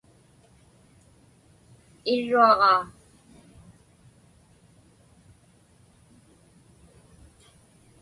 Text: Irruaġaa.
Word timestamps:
Irruaġaa. 2.13 2.81